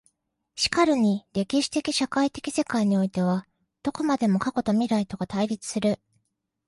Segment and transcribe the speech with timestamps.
[0.55, 3.45] 然るに歴史的社会的世界においては
[3.83, 5.99] どこまでも過去と未来とが対立する。